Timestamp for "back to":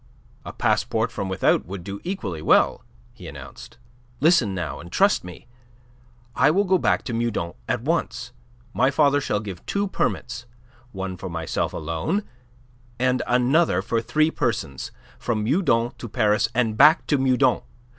6.79-7.13, 16.75-17.19